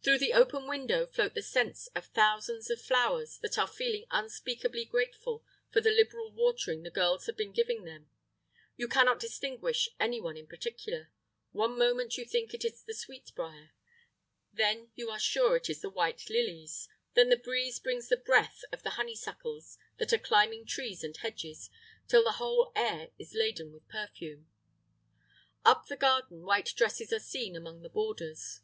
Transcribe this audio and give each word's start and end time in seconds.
Through 0.00 0.18
the 0.18 0.32
open 0.32 0.68
window 0.68 1.06
float 1.08 1.32
in 1.32 1.34
the 1.34 1.42
scents 1.42 1.88
of 1.88 2.06
thousands 2.06 2.70
of 2.70 2.80
flowers 2.80 3.36
that 3.38 3.58
are 3.58 3.66
feeling 3.66 4.06
unspeakably 4.12 4.84
grateful 4.84 5.44
for 5.72 5.80
the 5.80 5.90
liberal 5.90 6.30
watering 6.32 6.84
the 6.84 6.88
girls 6.92 7.26
have 7.26 7.36
been 7.36 7.50
giving 7.50 7.82
them; 7.82 8.08
you 8.76 8.86
cannot 8.86 9.18
distinguish 9.18 9.88
any 9.98 10.20
one 10.20 10.36
in 10.36 10.46
particular; 10.46 11.10
one 11.50 11.76
moment 11.76 12.16
you 12.16 12.24
think 12.24 12.54
it 12.54 12.64
is 12.64 12.84
the 12.84 12.94
sweet 12.94 13.32
briar, 13.34 13.72
then 14.52 14.92
you 14.94 15.10
are 15.10 15.18
sure 15.18 15.56
it 15.56 15.68
is 15.68 15.80
the 15.80 15.90
white 15.90 16.30
lilies, 16.30 16.88
then 17.14 17.28
the 17.28 17.36
breeze 17.36 17.80
brings 17.80 18.08
the 18.08 18.16
breath 18.16 18.62
of 18.70 18.84
the 18.84 18.90
honeysuckles 18.90 19.78
that 19.98 20.12
are 20.12 20.18
climbing 20.18 20.64
trees 20.64 21.02
and 21.02 21.16
hedges, 21.16 21.70
till 22.06 22.22
the 22.22 22.32
whole 22.38 22.70
air 22.76 23.10
is 23.18 23.34
laden 23.34 23.72
with 23.72 23.88
perfume. 23.88 24.48
Up 25.64 25.86
the 25.88 25.96
garden 25.96 26.42
white 26.42 26.72
dresses 26.76 27.12
are 27.12 27.18
seen 27.18 27.56
among 27.56 27.82
the 27.82 27.88
borders. 27.90 28.60